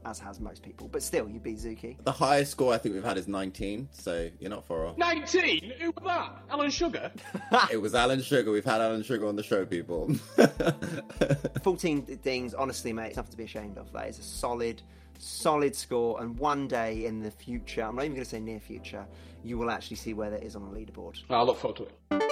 [0.06, 1.98] as has most people, but still, you beat Zuki.
[2.04, 4.98] The highest score I think we've had is 19, so you're not far off.
[4.98, 5.74] 19?
[5.80, 6.44] Who was that?
[6.50, 7.12] Alan Sugar?
[7.72, 8.52] it was Alan Sugar.
[8.52, 10.14] We've had Alan Sugar on the show, people.
[11.64, 13.92] 14 dings, honestly, mate, it's nothing to be ashamed of.
[13.94, 14.82] That is a solid,
[15.20, 16.22] solid score.
[16.22, 19.06] And one day in the future, I'm not even going to say near future,
[19.44, 21.22] you will actually see where that is on the leaderboard.
[21.30, 22.24] I'll look forward to it.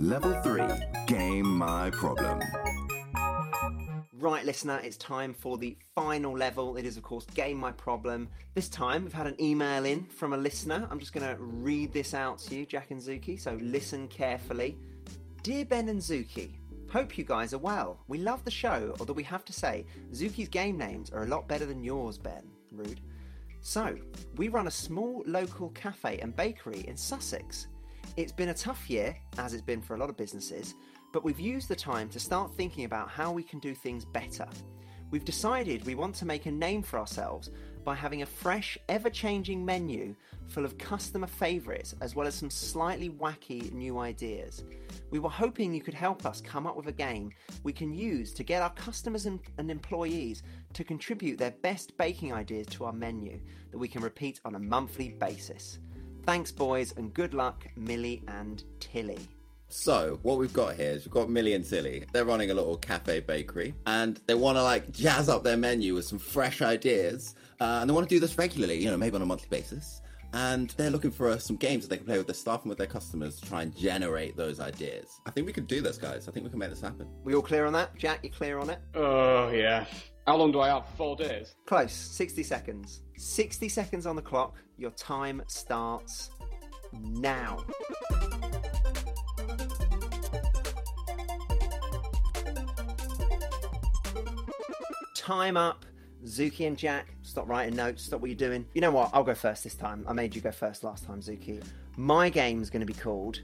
[0.00, 0.62] Level 3
[1.06, 2.40] Game My Problem.
[4.18, 6.76] Right, listener, it's time for the final level.
[6.76, 8.28] It is, of course, Game My Problem.
[8.54, 10.88] This time, we've had an email in from a listener.
[10.90, 14.78] I'm just going to read this out to you, Jack and Zuki, so listen carefully.
[15.42, 16.56] Dear Ben and Zuki,
[16.96, 17.98] hope you guys are well.
[18.08, 21.46] We love the show, although we have to say, Zuki's game names are a lot
[21.46, 22.42] better than yours, Ben.
[22.72, 23.02] Rude.
[23.60, 23.98] So,
[24.36, 27.66] we run a small local cafe and bakery in Sussex.
[28.16, 30.74] It's been a tough year, as it's been for a lot of businesses,
[31.12, 34.48] but we've used the time to start thinking about how we can do things better.
[35.10, 37.50] We've decided we want to make a name for ourselves
[37.86, 40.12] by having a fresh, ever changing menu
[40.48, 44.64] full of customer favourites as well as some slightly wacky new ideas.
[45.10, 47.30] We were hoping you could help us come up with a game
[47.62, 52.34] we can use to get our customers and, and employees to contribute their best baking
[52.34, 55.78] ideas to our menu that we can repeat on a monthly basis.
[56.24, 59.28] Thanks, boys, and good luck, Millie and Tilly.
[59.68, 62.04] So, what we've got here is we've got Millie and Tilly.
[62.12, 65.94] They're running a little cafe bakery and they want to like jazz up their menu
[65.94, 67.34] with some fresh ideas.
[67.60, 70.02] Uh, and they want to do this regularly, you know, maybe on a monthly basis.
[70.32, 72.68] And they're looking for uh, some games that they can play with their staff and
[72.68, 75.20] with their customers to try and generate those ideas.
[75.24, 76.28] I think we can do this, guys.
[76.28, 77.08] I think we can make this happen.
[77.24, 77.96] We all clear on that?
[77.96, 78.78] Jack, you clear on it?
[78.94, 79.86] Oh, yeah.
[80.26, 80.86] How long do I have?
[80.96, 81.54] Four days?
[81.66, 81.92] Close.
[81.92, 83.02] 60 seconds.
[83.16, 84.56] 60 seconds on the clock.
[84.76, 86.30] Your time starts
[86.92, 87.64] now.
[95.26, 95.84] Time up.
[96.24, 98.64] Zuki and Jack, stop writing notes, stop what you're doing.
[98.74, 99.10] You know what?
[99.12, 100.04] I'll go first this time.
[100.06, 101.60] I made you go first last time, Zuki.
[101.96, 103.40] My game's going to be called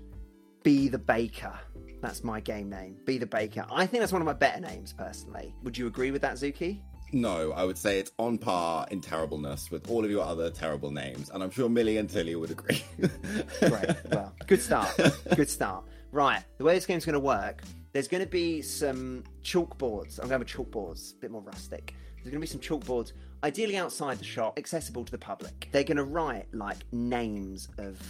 [0.63, 1.53] Be the Baker.
[2.01, 2.99] That's my game name.
[3.05, 3.67] Be the Baker.
[3.69, 5.57] I think that's one of my better names, personally.
[5.65, 6.83] Would you agree with that, Zuki?
[7.13, 10.93] No, I would say it's on par in terribleness with all of your other terrible
[10.93, 12.85] names, and I'm sure Millie and Tilly would agree.
[13.59, 13.91] Great.
[14.09, 14.97] Well, good start.
[15.35, 15.85] Good start.
[16.13, 16.45] Right.
[16.59, 20.19] The way this game's going to work, there's going to be some chalkboards.
[20.19, 21.95] I'm going with chalkboards, a bit more rustic.
[22.17, 25.69] There's going to be some chalkboards, ideally outside the shop, accessible to the public.
[25.73, 28.01] They're going to write like names of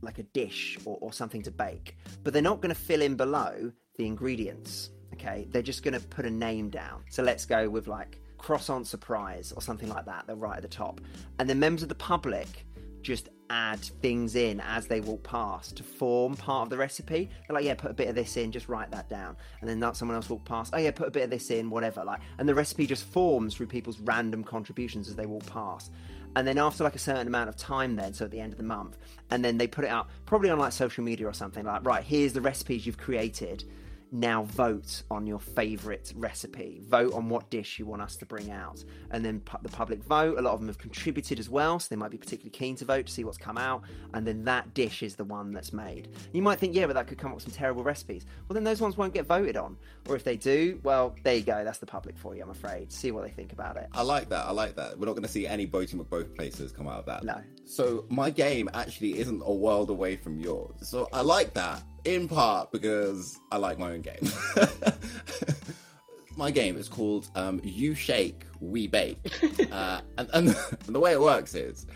[0.00, 3.14] like a dish or, or something to bake, but they're not going to fill in
[3.14, 4.90] below the ingredients.
[5.14, 7.02] Okay, they're just going to put a name down.
[7.10, 10.24] So let's go with like croissant surprise or something like that.
[10.26, 11.00] They're right at the top,
[11.38, 12.66] and then members of the public
[13.02, 17.30] just add things in as they walk past to form part of the recipe.
[17.46, 19.36] They're like, yeah, put a bit of this in, just write that down.
[19.60, 21.70] And then that someone else walk past, oh yeah, put a bit of this in,
[21.70, 22.04] whatever.
[22.04, 25.92] Like, and the recipe just forms through people's random contributions as they walk past.
[26.36, 28.58] And then after like a certain amount of time, then so at the end of
[28.58, 28.98] the month,
[29.30, 32.04] and then they put it out probably on like social media or something like, right,
[32.04, 33.64] here's the recipes you've created.
[34.12, 36.80] Now vote on your favourite recipe.
[36.86, 38.84] Vote on what dish you want us to bring out.
[39.10, 40.38] And then pu- the public vote.
[40.38, 42.84] A lot of them have contributed as well, so they might be particularly keen to
[42.84, 43.82] vote to see what's come out.
[44.14, 46.08] And then that dish is the one that's made.
[46.32, 48.26] You might think, yeah, but that could come up with some terrible recipes.
[48.48, 49.76] Well, then those ones won't get voted on.
[50.08, 51.64] Or if they do, well, there you go.
[51.64, 52.92] That's the public for you, I'm afraid.
[52.92, 53.88] See what they think about it.
[53.92, 54.46] I like that.
[54.46, 54.98] I like that.
[54.98, 57.22] We're not going to see any voting Boating both places come out of that.
[57.22, 57.40] No.
[57.64, 60.74] So my game actually isn't a world away from yours.
[60.82, 64.32] So I like that in part because I like my own game.
[66.36, 69.18] my game is called um, You Shake, We Bake.
[69.72, 70.48] uh, and, and
[70.86, 71.86] the way it works is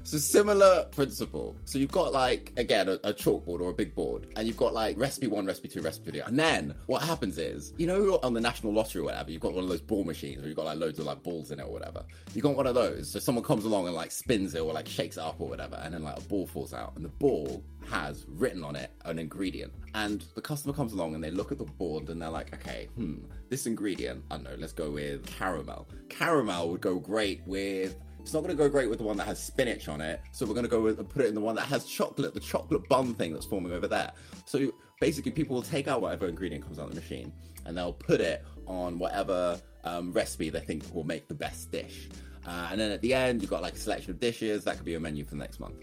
[0.00, 1.56] it's a similar principle.
[1.64, 4.74] So you've got like, again, a, a chalkboard or a big board, and you've got
[4.74, 6.20] like recipe one, recipe two, recipe three.
[6.20, 9.54] And then what happens is, you know, on the national lottery or whatever, you've got
[9.54, 11.64] one of those ball machines where you've got like loads of like balls in it
[11.64, 12.04] or whatever.
[12.34, 13.10] You've got one of those.
[13.10, 15.80] So someone comes along and like spins it or like shakes it up or whatever,
[15.82, 19.18] and then like a ball falls out, and the ball has written on it an
[19.18, 19.72] ingredient.
[19.94, 22.88] And the customer comes along and they look at the board and they're like, okay,
[22.94, 23.16] hmm,
[23.48, 25.88] this ingredient, I don't know, let's go with caramel.
[26.08, 27.96] Caramel would go great with.
[28.28, 30.44] It's not going to go great with the one that has spinach on it, so
[30.44, 32.86] we're going to go with put it in the one that has chocolate, the chocolate
[32.86, 34.12] bun thing that's forming over there.
[34.44, 37.32] So basically, people will take out whatever ingredient comes out of the machine
[37.64, 42.10] and they'll put it on whatever um, recipe they think will make the best dish.
[42.46, 44.84] Uh, and then at the end, you've got like a selection of dishes that could
[44.84, 45.82] be your menu for the next month.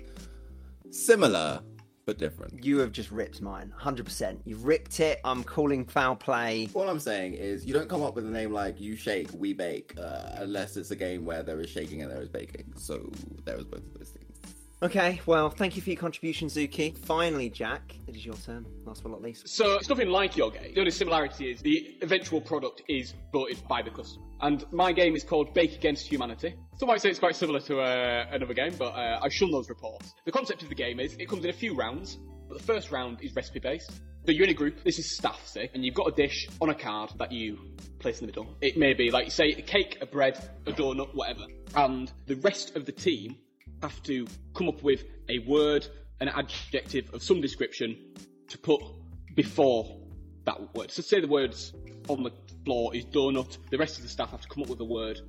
[0.92, 1.64] Similar,
[2.06, 2.64] but different.
[2.64, 4.38] You have just ripped mine, 100%.
[4.46, 5.20] You've ripped it.
[5.24, 6.70] I'm calling foul play.
[6.74, 9.54] All I'm saying is, you don't come up with a name like "You Shake, We
[9.54, 12.74] Bake" uh, unless it's a game where there is shaking and there is baking.
[12.78, 13.10] So
[13.44, 14.25] there is both of those things.
[14.84, 16.98] Okay, well, thank you for your contribution, Zuki.
[16.98, 18.66] Finally, Jack, it is your turn.
[18.84, 19.48] Last but not least.
[19.48, 20.74] So it's nothing like your game.
[20.74, 24.26] The only similarity is the eventual product is voted by the customer.
[24.42, 26.56] And my game is called Bake Against Humanity.
[26.78, 29.70] Some might say it's quite similar to uh, another game, but uh, I shun those
[29.70, 30.14] reports.
[30.26, 32.18] The concept of the game is it comes in a few rounds,
[32.50, 33.92] but the first round is recipe based.
[34.26, 36.70] So you're in a group, this is staff, say, and you've got a dish on
[36.70, 37.60] a card that you
[38.00, 38.58] place in the middle.
[38.60, 41.46] It may be, like, say, a cake, a bread, a donut, whatever.
[41.76, 43.38] And the rest of the team
[43.82, 45.88] have to come up with a word,
[46.20, 47.98] an adjective of some description
[48.48, 48.82] to put
[49.36, 49.98] before
[50.46, 50.92] that word.
[50.92, 51.74] So say the words
[52.08, 52.32] on the
[52.64, 55.20] floor is donut, the rest of the staff have to come up with a word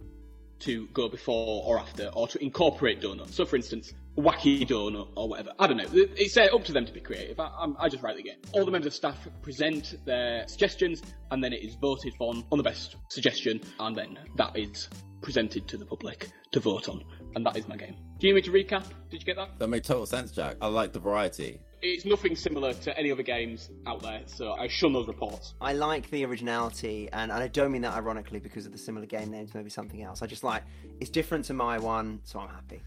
[0.58, 3.30] to go before or after, or to incorporate donut.
[3.30, 5.52] So, for instance, wacky donut or whatever.
[5.58, 5.88] I don't know.
[5.92, 7.38] It's uh, up to them to be creative.
[7.38, 8.38] I, I just write the game.
[8.52, 12.58] All the members of staff present their suggestions, and then it is voted on on
[12.58, 14.88] the best suggestion, and then that is
[15.20, 17.04] presented to the public to vote on.
[17.36, 17.94] And that is my game.
[18.18, 18.86] Do you need me to recap?
[19.10, 19.58] Did you get that?
[19.58, 20.56] That made total sense, Jack.
[20.62, 21.60] I like the variety.
[21.82, 25.52] It's nothing similar to any other games out there, so I shun those reports.
[25.60, 29.04] I like the originality, and, and I don't mean that ironically because of the similar
[29.04, 30.22] game names, maybe something else.
[30.22, 30.62] I just like
[30.98, 32.82] it's different to my one, so I'm happy.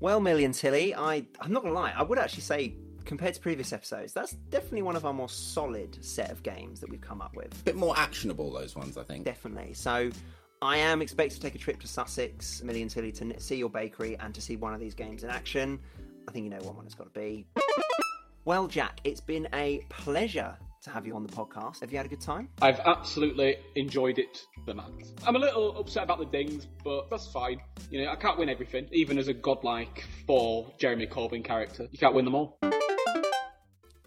[0.00, 3.40] Well, Millie and Tilly, I I'm not gonna lie, I would actually say compared to
[3.40, 7.20] previous episodes, that's definitely one of our more solid set of games that we've come
[7.20, 7.52] up with.
[7.52, 9.24] A bit more actionable, those ones, I think.
[9.24, 9.74] Definitely.
[9.74, 10.10] So
[10.62, 13.68] I am expected to take a trip to Sussex, Millie and Tilly, to see your
[13.68, 15.80] bakery and to see one of these games in action.
[16.28, 17.44] I think you know what one it's got to be.
[18.44, 21.80] Well, Jack, it's been a pleasure to have you on the podcast.
[21.80, 22.48] Have you had a good time?
[22.60, 25.12] I've absolutely enjoyed it the max.
[25.26, 27.60] I'm a little upset about the dings, but that's fine.
[27.90, 31.88] You know, I can't win everything, even as a godlike for Jeremy Corbyn character.
[31.90, 32.60] You can't win them all.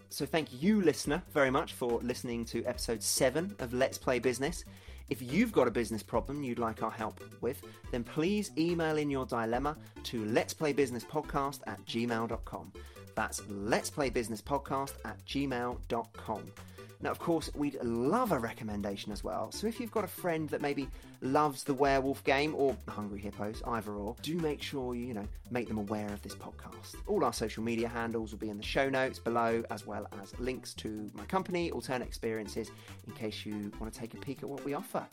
[0.08, 4.64] So thank you, listener, very much for listening to episode 7 of Let's Play Business.
[5.08, 9.08] If you've got a business problem you'd like our help with, then please email in
[9.08, 12.72] your dilemma to let's play business podcast at gmail.com.
[13.14, 16.52] That's let's play business podcast at gmail.com.
[17.00, 19.52] Now, of course, we'd love a recommendation as well.
[19.52, 20.88] So if you've got a friend that maybe
[21.20, 25.26] loves the werewolf game or Hungry Hippos, either or, do make sure you, you know,
[25.50, 26.96] make them aware of this podcast.
[27.06, 30.38] All our social media handles will be in the show notes below, as well as
[30.40, 32.70] links to my company, Alternate Experiences,
[33.06, 35.06] in case you want to take a peek at what we offer.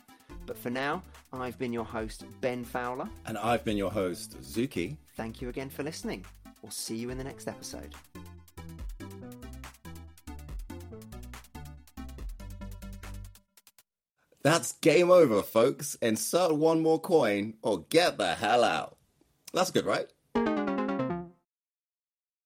[0.45, 3.09] But for now, I've been your host, Ben Fowler.
[3.25, 4.97] And I've been your host, Zuki.
[5.15, 6.25] Thank you again for listening.
[6.61, 7.93] We'll see you in the next episode.
[14.43, 15.95] That's game over, folks.
[15.95, 18.97] Insert one more coin or get the hell out.
[19.53, 20.11] That's good, right?